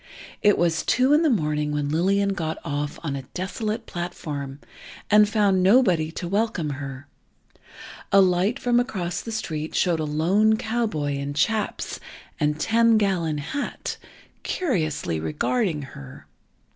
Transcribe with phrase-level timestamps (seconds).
[0.41, 4.59] It was two in the morning when Lillian got off on a desolate platform,
[5.11, 7.05] and found nobody to welcome her.
[8.11, 11.99] A light from across the street showed a lone cowboy, in chaps,
[12.39, 13.97] and "ten gallon hat,"
[14.41, 16.25] curiously regarding her.